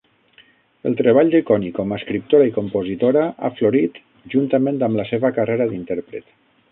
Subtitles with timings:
[0.89, 4.01] El treball de Connie com a escriptora i compositora ha florit
[4.35, 6.27] juntament amb la seva carrera d'intèrpret.